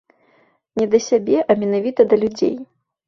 [0.79, 2.55] Не да сябе, а менавіта да людзей.